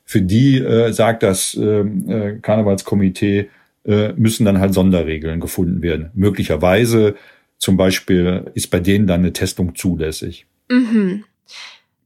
Für 0.10 0.22
die 0.22 0.58
äh, 0.60 0.94
sagt 0.94 1.22
das 1.22 1.54
ähm, 1.54 2.10
äh, 2.10 2.40
Karnevalskomitee, 2.42 3.50
äh, 3.84 4.14
müssen 4.14 4.46
dann 4.46 4.62
halt 4.62 4.74
Sonderregeln 4.74 5.42
gefunden 5.42 5.82
werden. 5.82 6.12
Möglicherweise 6.14 7.16
zum 7.58 7.76
Beispiel 7.76 8.50
ist 8.54 8.72
bei 8.72 8.80
denen 8.80 9.06
dann 9.06 9.20
eine 9.20 9.34
Testung 9.34 9.76
zulässig. 9.76 10.46
Mhm. 10.70 11.26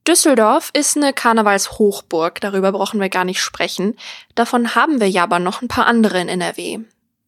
Düsseldorf 0.07 0.71
ist 0.73 0.97
eine 0.97 1.13
Karnevalshochburg, 1.13 2.41
darüber 2.41 2.71
brauchen 2.71 2.99
wir 2.99 3.09
gar 3.09 3.23
nicht 3.23 3.39
sprechen. 3.39 3.95
Davon 4.33 4.73
haben 4.73 4.99
wir 4.99 5.07
ja 5.07 5.21
aber 5.21 5.37
noch 5.37 5.61
ein 5.61 5.67
paar 5.67 5.85
andere 5.85 6.19
in 6.19 6.27
NRW. 6.27 6.79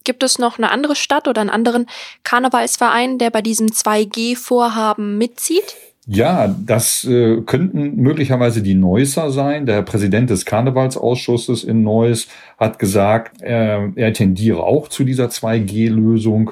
Gibt 0.02 0.24
es 0.24 0.40
noch 0.40 0.58
eine 0.58 0.72
andere 0.72 0.96
Stadt 0.96 1.28
oder 1.28 1.40
einen 1.40 1.50
anderen 1.50 1.86
Karnevalsverein, 2.24 3.18
der 3.18 3.30
bei 3.30 3.42
diesem 3.42 3.68
2G-Vorhaben 3.68 5.18
mitzieht? 5.18 5.76
Ja, 6.06 6.48
das 6.48 7.04
äh, 7.04 7.40
könnten 7.46 7.96
möglicherweise 7.96 8.62
die 8.62 8.74
Neusser 8.74 9.30
sein. 9.30 9.64
Der 9.64 9.80
Präsident 9.82 10.28
des 10.28 10.44
Karnevalsausschusses 10.44 11.64
in 11.64 11.82
Neuss 11.82 12.28
hat 12.58 12.78
gesagt, 12.78 13.40
er, 13.40 13.90
er 13.96 14.12
tendiere 14.12 14.62
auch 14.62 14.88
zu 14.88 15.04
dieser 15.04 15.28
2G-Lösung. 15.28 16.50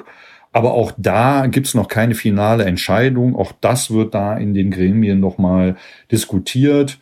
Aber 0.51 0.73
auch 0.73 0.91
da 0.97 1.45
gibt's 1.47 1.75
noch 1.75 1.87
keine 1.87 2.15
finale 2.15 2.65
Entscheidung. 2.65 3.35
Auch 3.35 3.51
das 3.61 3.91
wird 3.91 4.15
da 4.15 4.35
in 4.37 4.55
den 4.55 4.71
Gremien 4.71 5.19
nochmal 5.19 5.75
diskutiert. 6.11 6.97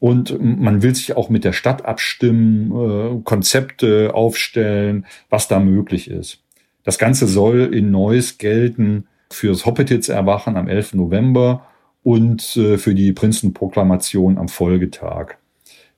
Und 0.00 0.36
man 0.40 0.82
will 0.82 0.96
sich 0.96 1.16
auch 1.16 1.28
mit 1.28 1.44
der 1.44 1.52
Stadt 1.52 1.84
abstimmen, 1.84 2.72
äh, 2.72 3.20
Konzepte 3.22 4.12
aufstellen, 4.14 5.06
was 5.30 5.46
da 5.46 5.60
möglich 5.60 6.10
ist. 6.10 6.40
Das 6.82 6.98
Ganze 6.98 7.28
soll 7.28 7.72
in 7.72 7.92
Neuss 7.92 8.38
gelten 8.38 9.06
fürs 9.30 9.66
Hoppetitz-Erwachen 9.66 10.56
am 10.56 10.66
11. 10.66 10.94
November 10.94 11.64
und 12.02 12.56
äh, 12.56 12.78
für 12.78 12.94
die 12.94 13.12
Prinzenproklamation 13.12 14.38
am 14.38 14.48
Folgetag. 14.48 15.36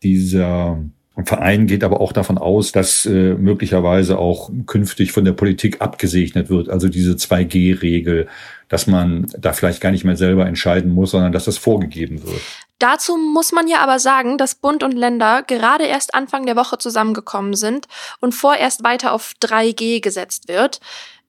Dieser 0.02 0.78
Verein 1.24 1.66
geht 1.68 1.84
aber 1.84 2.00
auch 2.00 2.12
davon 2.12 2.38
aus, 2.38 2.72
dass 2.72 3.06
äh, 3.06 3.34
möglicherweise 3.34 4.18
auch 4.18 4.50
künftig 4.66 5.12
von 5.12 5.24
der 5.24 5.32
Politik 5.32 5.80
abgesegnet 5.80 6.50
wird, 6.50 6.68
also 6.68 6.88
diese 6.88 7.12
2G-Regel, 7.12 8.26
dass 8.68 8.88
man 8.88 9.26
da 9.38 9.52
vielleicht 9.52 9.80
gar 9.80 9.92
nicht 9.92 10.04
mehr 10.04 10.16
selber 10.16 10.46
entscheiden 10.46 10.90
muss, 10.92 11.12
sondern 11.12 11.30
dass 11.30 11.44
das 11.44 11.56
vorgegeben 11.56 12.24
wird. 12.24 12.40
Dazu 12.80 13.16
muss 13.16 13.52
man 13.52 13.68
ja 13.68 13.78
aber 13.78 14.00
sagen, 14.00 14.38
dass 14.38 14.56
Bund 14.56 14.82
und 14.82 14.92
Länder 14.92 15.44
gerade 15.44 15.84
erst 15.84 16.14
Anfang 16.14 16.46
der 16.46 16.56
Woche 16.56 16.78
zusammengekommen 16.78 17.54
sind 17.54 17.86
und 18.20 18.34
vorerst 18.34 18.82
weiter 18.82 19.12
auf 19.12 19.34
3G 19.40 20.00
gesetzt 20.00 20.48
wird. 20.48 20.80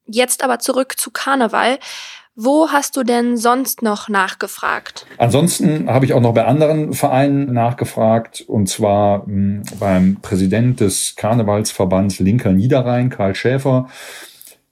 Jetzt 0.04 0.42
aber 0.42 0.58
zurück 0.58 0.98
zu 0.98 1.12
Karneval. 1.12 1.78
Wo 2.38 2.68
hast 2.68 2.98
du 2.98 3.02
denn 3.02 3.38
sonst 3.38 3.80
noch 3.80 4.10
nachgefragt? 4.10 5.06
Ansonsten 5.16 5.88
habe 5.88 6.04
ich 6.04 6.12
auch 6.12 6.20
noch 6.20 6.34
bei 6.34 6.44
anderen 6.44 6.92
Vereinen 6.92 7.50
nachgefragt, 7.54 8.44
und 8.46 8.68
zwar 8.68 9.24
hm, 9.24 9.62
beim 9.80 10.18
Präsident 10.20 10.80
des 10.80 11.16
Karnevalsverbands 11.16 12.18
Linker 12.18 12.52
Niederrhein, 12.52 13.08
Karl 13.08 13.34
Schäfer. 13.34 13.88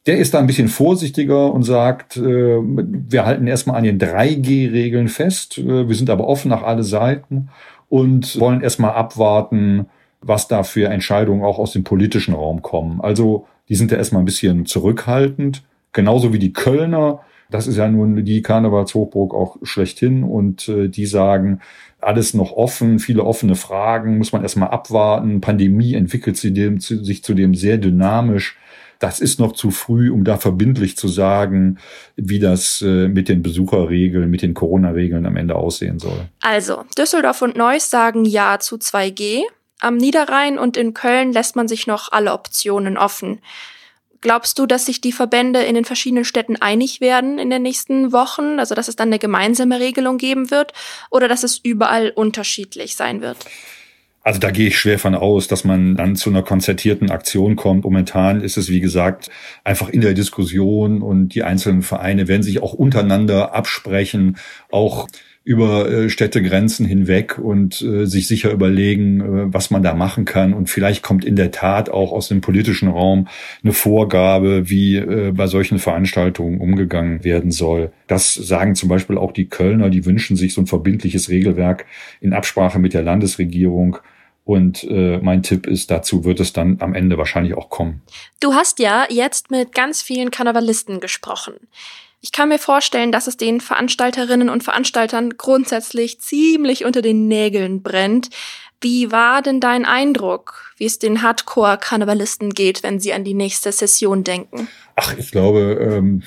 Der 0.04 0.18
ist 0.18 0.35
da 0.35 0.40
ein 0.40 0.47
bisschen 0.47 0.68
vorsichtiger 0.68 1.50
und 1.50 1.62
sagt, 1.62 2.18
äh, 2.18 2.21
wir 2.61 3.25
halten 3.25 3.47
erstmal 3.47 3.76
an 3.76 3.85
den 3.85 3.99
3G-Regeln 3.99 5.09
fest, 5.09 5.56
äh, 5.56 5.88
wir 5.88 5.97
sind 5.97 6.11
aber 6.11 6.28
offen 6.28 6.50
nach 6.50 6.64
alle 6.64 6.83
Seiten 6.83 7.49
und 7.88 8.38
wollen 8.38 8.61
erstmal 8.61 8.92
abwarten, 8.92 9.87
was 10.21 10.49
da 10.49 10.64
für 10.64 10.90
Entscheidungen 10.90 11.42
auch 11.42 11.59
aus 11.59 11.73
dem 11.73 11.83
politischen 11.85 12.35
Raum 12.35 12.61
kommen. 12.61 13.00
Also 13.00 13.47
die 13.71 13.75
sind 13.75 13.90
da 13.90 13.97
erstmal 13.97 14.21
ein 14.21 14.26
bisschen 14.26 14.66
zurückhaltend, 14.66 15.62
genauso 15.94 16.35
wie 16.35 16.38
die 16.38 16.52
Kölner 16.52 17.21
das 17.54 17.68
ist 17.68 17.76
ja 17.76 17.88
nun 17.88 18.25
die 18.25 18.42
Karnevalshochburg 18.42 19.32
auch 19.32 19.58
schlechthin 19.62 20.25
und 20.25 20.68
äh, 20.68 20.88
die 20.88 21.06
sagen, 21.06 21.61
alles 22.00 22.34
noch 22.34 22.50
offen, 22.50 22.99
viele 22.99 23.23
offene 23.23 23.54
Fragen, 23.54 24.18
muss 24.18 24.32
man 24.32 24.42
erstmal 24.42 24.70
abwarten. 24.70 25.40
Pandemie 25.40 25.94
entwickelt 25.94 26.37
sich, 26.37 26.52
dem, 26.52 26.80
sich 26.80 27.23
zudem 27.23 27.54
sehr 27.54 27.78
dynamisch. 27.78 28.58
Das 28.99 29.20
ist 29.20 29.38
noch 29.38 29.52
zu 29.52 29.70
früh, 29.70 30.11
um 30.11 30.25
da 30.25 30.37
verbindlich 30.37 30.96
zu 30.96 31.06
sagen, 31.06 31.78
wie 32.16 32.40
das 32.40 32.82
äh, 32.82 33.06
mit 33.06 33.28
den 33.28 33.44
Besucherregeln, 33.44 34.28
mit 34.28 34.42
den 34.42 34.54
Corona-Regeln 34.54 35.25
am 35.25 35.37
Ende 35.37 35.54
aussehen 35.54 36.00
soll. 36.00 36.28
Also, 36.40 36.82
Düsseldorf 36.99 37.40
und 37.40 37.56
Neuss 37.56 37.88
sagen 37.88 38.25
Ja 38.25 38.58
zu 38.58 38.78
2G. 38.78 39.42
Am 39.78 39.96
Niederrhein 39.96 40.58
und 40.58 40.76
in 40.76 40.92
Köln 40.92 41.32
lässt 41.32 41.54
man 41.54 41.68
sich 41.68 41.87
noch 41.87 42.11
alle 42.11 42.32
Optionen 42.32 42.99
offen. 42.99 43.38
Glaubst 44.25 44.59
du, 44.59 44.64
dass 44.64 44.87
sich 44.87 45.02
die 45.02 45.12
Verbände 45.12 45.61
in 45.64 45.75
den 45.75 45.85
verschiedenen 45.85 46.25
Städten 46.25 46.57
einig 46.57 47.02
werden 47.02 47.38
in 47.38 47.50
den 47.50 47.61
nächsten 47.61 48.11
Wochen? 48.11 48.59
Also, 48.59 48.75
dass 48.75 48.88
es 48.88 48.97
dann 48.97 49.09
eine 49.09 49.19
gemeinsame 49.19 49.81
Regelung 49.81 50.16
geben 50.16 50.50
wird 50.50 50.73
oder 51.11 51.28
dass 51.28 51.43
es 51.43 51.59
überall 51.59 52.09
unterschiedlich 52.09 52.97
sein 52.97 53.21
wird? 53.21 53.37
Also 54.23 54.40
da 54.40 54.50
gehe 54.50 54.69
ich 54.69 54.78
schwer 54.78 54.99
von 54.99 55.14
aus, 55.14 55.47
dass 55.47 55.64
man 55.64 55.97
dann 55.97 56.16
zu 56.16 56.31
einer 56.31 56.43
konzertierten 56.43 57.11
Aktion 57.11 57.54
kommt. 57.54 57.85
Momentan 57.85 58.40
ist 58.40 58.57
es, 58.57 58.71
wie 58.71 58.81
gesagt, 58.81 59.31
einfach 59.62 59.90
in 59.90 60.00
der 60.00 60.14
Diskussion 60.14 61.02
und 61.02 61.35
die 61.35 61.43
einzelnen 61.43 61.83
Vereine 61.83 62.26
werden 62.26 62.43
sich 62.43 62.62
auch 62.62 62.73
untereinander 62.73 63.52
absprechen, 63.52 64.38
auch 64.71 65.07
über 65.45 65.91
äh, 65.91 66.09
Städtegrenzen 66.09 66.87
hinweg 66.87 67.39
und 67.39 67.83
äh, 67.83 68.07
sich 68.07 68.27
sicher 68.27 68.51
überlegen, 68.51 69.21
äh, 69.21 69.53
was 69.53 69.71
man 69.71 69.83
da 69.83 69.95
machen 69.95 70.25
kann. 70.25 70.55
Und 70.55 70.71
vielleicht 70.71 71.03
kommt 71.03 71.23
in 71.23 71.37
der 71.37 71.51
Tat 71.51 71.91
auch 71.91 72.13
aus 72.13 72.29
dem 72.29 72.41
politischen 72.41 72.89
Raum 72.89 73.29
eine 73.63 73.75
Vorgabe, 73.75 74.71
wie 74.71 74.97
äh, 74.97 75.33
bei 75.33 75.47
solchen 75.47 75.79
Veranstaltungen 75.79 76.61
umgegangen 76.61 77.25
werden 77.25 77.51
soll. 77.51 77.93
Das 78.07 78.33
sagen 78.33 78.75
zum 78.75 78.89
Beispiel 78.89 79.19
auch 79.19 79.33
die 79.33 79.49
Kölner, 79.49 79.91
die 79.91 80.07
wünschen 80.07 80.37
sich 80.37 80.55
so 80.55 80.63
ein 80.63 80.67
verbindliches 80.67 81.29
Regelwerk 81.29 81.85
in 82.23 82.33
Absprache 82.33 82.79
mit 82.79 82.95
der 82.95 83.03
Landesregierung. 83.03 83.99
Und 84.45 84.85
äh, 84.85 85.19
mein 85.19 85.43
Tipp 85.43 85.67
ist, 85.67 85.91
dazu 85.91 86.25
wird 86.25 86.41
es 86.41 86.55
dann 86.55 86.79
am 86.81 86.95
Ende 86.95 87.19
wahrscheinlich 87.19 87.55
auch 87.55 87.69
kommen. 87.69 88.03
Du 88.41 88.55
hast 88.55 88.79
ja 88.79 89.07
jetzt 89.11 89.51
mit 89.51 89.73
ganz 89.75 90.03
vielen 90.03 90.31
Karnevalisten 90.31 91.01
gesprochen. 91.01 91.55
Ich 92.25 92.33
kann 92.33 92.49
mir 92.49 92.59
vorstellen, 92.59 93.12
dass 93.12 93.26
es 93.26 93.37
den 93.37 93.61
Veranstalterinnen 93.61 94.49
und 94.49 94.64
Veranstaltern 94.64 95.37
grundsätzlich 95.37 96.23
ziemlich 96.23 96.87
unter 96.87 97.02
den 97.02 97.28
Nägeln 97.28 97.83
brennt. 97.83 98.31
Wie 98.81 99.12
war 99.12 99.43
denn 99.43 99.61
dein 99.61 99.85
Eindruck, 99.85 100.73
wie 100.85 100.87
es 100.87 100.99
den 100.99 101.23
Hardcore-Karnevalisten 101.23 102.50
geht, 102.50 102.83
wenn 102.83 103.00
sie 103.00 103.14
an 103.14 103.25
die 103.25 103.33
nächste 103.33 103.73
Session 103.73 104.23
denken? 104.23 104.69
Ach, 104.97 105.17
ich 105.17 105.31
glaube, 105.31 105.79
ähm, 105.81 106.23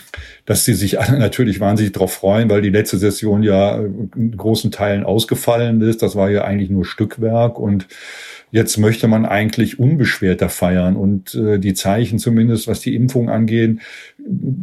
dass 0.48 0.66
sie 0.66 0.74
sich 0.74 1.00
alle 1.00 1.20
natürlich 1.20 1.60
wahnsinnig 1.60 1.94
darauf 1.94 2.12
freuen, 2.12 2.50
weil 2.50 2.64
die 2.64 2.72
letzte 2.72 2.98
Session 2.98 3.44
ja 3.44 3.76
in 3.76 4.36
großen 4.36 4.72
Teilen 4.72 5.04
ausgefallen 5.04 5.80
ist. 5.82 6.02
Das 6.02 6.16
war 6.16 6.32
ja 6.32 6.44
eigentlich 6.44 6.72
nur 6.72 6.86
Stückwerk 6.86 7.60
und 7.60 7.86
Jetzt 8.50 8.78
möchte 8.78 9.10
man 9.10 9.26
eigentlich 9.26 9.78
unbeschwerter 9.78 10.48
feiern 10.48 10.96
und 10.96 11.36
äh, 11.36 11.60
die 11.60 11.74
Zeichen 11.74 12.18
zumindest, 12.18 12.66
was 12.66 12.80
die 12.80 12.96
Impfung 12.96 13.30
angeht, 13.30 13.80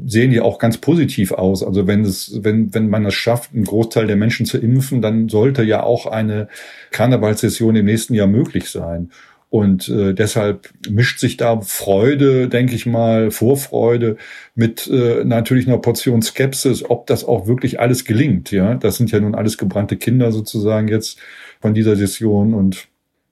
sehen 0.06 0.32
ja 0.32 0.40
auch 0.40 0.58
ganz 0.58 0.78
positiv 0.78 1.32
aus. 1.32 1.62
Also 1.62 1.86
wenn 1.86 2.02
es, 2.02 2.40
wenn, 2.42 2.72
wenn 2.72 2.88
man 2.88 3.04
es 3.04 3.12
schafft, 3.12 3.52
einen 3.52 3.64
Großteil 3.64 4.06
der 4.06 4.16
Menschen 4.16 4.46
zu 4.46 4.56
impfen, 4.56 5.02
dann 5.02 5.28
sollte 5.28 5.62
ja 5.62 5.82
auch 5.82 6.06
eine 6.06 6.48
Karnevalssession 6.92 7.76
im 7.76 7.84
nächsten 7.84 8.14
Jahr 8.14 8.26
möglich 8.26 8.70
sein. 8.70 9.10
Und 9.54 9.88
äh, 9.88 10.14
deshalb 10.14 10.68
mischt 10.90 11.20
sich 11.20 11.36
da 11.36 11.60
Freude, 11.60 12.48
denke 12.48 12.74
ich 12.74 12.86
mal, 12.86 13.30
Vorfreude 13.30 14.16
mit 14.56 14.88
äh, 14.88 15.22
natürlich 15.22 15.68
einer 15.68 15.78
Portion 15.78 16.22
Skepsis, 16.22 16.84
ob 16.90 17.06
das 17.06 17.24
auch 17.24 17.46
wirklich 17.46 17.78
alles 17.78 18.04
gelingt. 18.04 18.50
Ja, 18.50 18.74
das 18.74 18.96
sind 18.96 19.12
ja 19.12 19.20
nun 19.20 19.36
alles 19.36 19.56
gebrannte 19.56 19.96
Kinder 19.96 20.32
sozusagen 20.32 20.88
jetzt 20.88 21.20
von 21.60 21.72
dieser 21.72 21.94
Session 21.94 22.52
und 22.52 22.88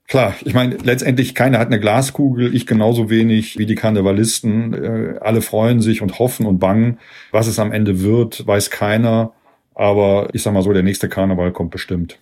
Klar, 0.07 0.35
ich 0.45 0.55
meine, 0.55 0.77
letztendlich 0.85 1.35
keiner 1.35 1.59
hat 1.59 1.69
eine 1.69 1.81
Glaskugel, 1.81 2.55
ich 2.55 2.67
genauso 2.67 3.11
wenig 3.11 3.59
wie 3.59 3.67
die 3.67 3.75
Karnevalisten. 3.75 4.75
Äh, 4.75 5.19
alle 5.21 5.43
freuen 5.43 5.81
sich 5.81 6.03
und 6.03 6.21
hoffen 6.21 6.47
und 6.47 6.61
bangen. 6.61 6.99
Was 7.33 7.49
es 7.49 7.59
am 7.59 7.73
Ende 7.73 8.01
wird, 8.01 8.47
weiß 8.47 8.71
keiner. 8.71 9.33
Aber 9.75 10.29
ich 10.35 10.43
sag 10.45 10.55
mal 10.55 10.63
so, 10.63 10.73
der 10.73 10.85
nächste 10.85 11.09
Karneval 11.09 11.51
kommt 11.51 11.73
bestimmt. 11.73 12.19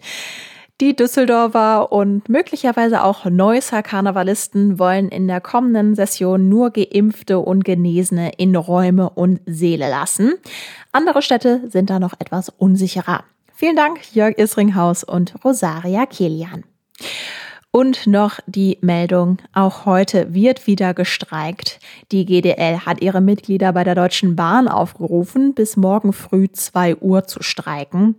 Die 0.80 0.96
Düsseldorfer 0.96 1.92
und 1.92 2.30
möglicherweise 2.30 3.04
auch 3.04 3.26
Neusser 3.26 3.82
Karnevalisten 3.82 4.78
wollen 4.78 5.10
in 5.10 5.28
der 5.28 5.42
kommenden 5.42 5.94
Session 5.94 6.48
nur 6.48 6.70
Geimpfte 6.70 7.38
und 7.38 7.66
Genesene 7.66 8.32
in 8.38 8.56
Räume 8.56 9.10
und 9.10 9.40
Seele 9.44 9.90
lassen. 9.90 10.32
Andere 10.90 11.20
Städte 11.20 11.68
sind 11.68 11.90
da 11.90 11.98
noch 11.98 12.14
etwas 12.18 12.48
unsicherer. 12.48 13.24
Vielen 13.52 13.76
Dank, 13.76 14.14
Jörg 14.14 14.38
Isringhaus 14.38 15.04
und 15.04 15.34
Rosaria 15.44 16.06
Kilian. 16.06 16.64
Und 17.72 18.08
noch 18.08 18.40
die 18.46 18.78
Meldung, 18.80 19.38
auch 19.52 19.86
heute 19.86 20.34
wird 20.34 20.66
wieder 20.66 20.92
gestreikt. 20.92 21.78
Die 22.10 22.26
GDL 22.26 22.80
hat 22.80 23.00
ihre 23.00 23.20
Mitglieder 23.20 23.72
bei 23.72 23.84
der 23.84 23.94
Deutschen 23.94 24.34
Bahn 24.34 24.66
aufgerufen, 24.66 25.54
bis 25.54 25.76
morgen 25.76 26.12
früh 26.12 26.48
2 26.50 26.96
Uhr 26.96 27.28
zu 27.28 27.44
streiken. 27.44 28.16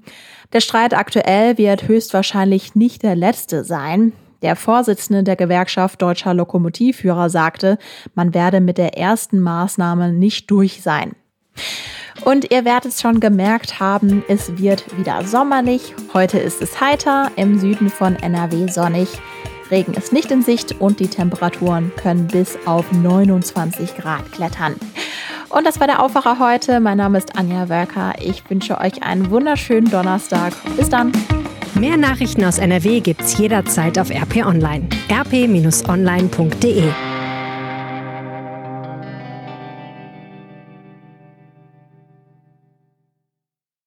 Der 0.54 0.62
Streit 0.62 0.94
aktuell 0.94 1.58
wird 1.58 1.90
höchstwahrscheinlich 1.90 2.76
nicht 2.76 3.04
der 3.04 3.18
letzte 3.18 3.66
sein. 3.66 4.14
Der 4.42 4.56
Vorsitzende 4.56 5.24
der 5.24 5.36
Gewerkschaft 5.36 6.02
Deutscher 6.02 6.34
Lokomotivführer 6.34 7.30
sagte, 7.30 7.78
man 8.16 8.34
werde 8.34 8.62
mit 8.62 8.78
der 8.78 8.98
ersten 8.98 9.42
Maßnahme 9.42 10.14
nicht 10.14 10.50
durch 10.50 10.82
sein. 10.82 11.12
Und 12.24 12.52
ihr 12.52 12.66
werdet 12.66 12.92
es 12.92 13.02
schon 13.02 13.20
gemerkt 13.20 13.80
haben, 13.80 14.24
es 14.28 14.58
wird 14.58 14.98
wieder 14.98 15.24
sommerlich. 15.26 15.96
Heute 16.14 16.38
ist 16.38 16.62
es 16.62 16.80
heiter, 16.80 17.32
im 17.36 17.60
Süden 17.60 17.90
von 17.90 18.16
NRW 18.16 18.68
sonnig. 18.68 19.10
Regen 19.72 19.94
ist 19.94 20.14
nicht 20.14 20.30
in 20.30 20.44
Sicht 20.44 20.80
und 20.80 21.00
die 21.00 21.08
Temperaturen 21.08 21.92
können 21.96 22.28
bis 22.28 22.58
auf 22.66 22.92
29 22.92 23.96
Grad 23.96 24.32
klettern. 24.32 24.76
Und 25.50 25.66
das 25.66 25.80
war 25.80 25.88
der 25.88 26.02
Aufwacher 26.04 26.40
heute. 26.40 26.80
Mein 26.80 26.98
Name 26.98 27.18
ist 27.18 27.38
Anja 27.38 27.70
Wölker. 27.70 28.14
Ich 28.22 28.48
wünsche 28.50 28.80
euch 28.80 29.04
einen 29.04 29.32
wunderschönen 29.32 29.90
Donnerstag. 29.90 30.54
Bis 30.78 30.90
dann. 30.90 31.12
Mehr 31.74 31.98
Nachrichten 31.98 32.44
aus 32.44 32.58
NRW 32.58 33.00
gibt's 33.00 33.38
jederzeit 33.38 33.98
auf 33.98 34.12
RP 34.12 34.46
Online. 34.46 34.88
rp-online.de 35.10 36.84